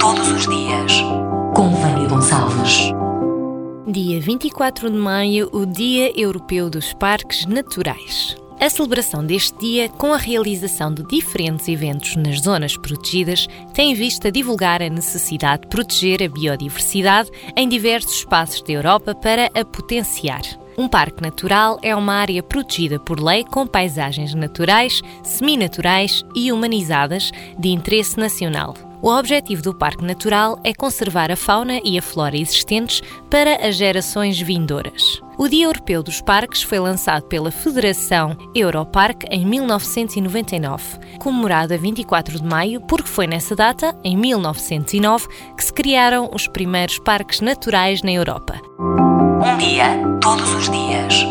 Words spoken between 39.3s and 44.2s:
em 1999, comemorado a 24 de maio, porque foi nessa data, em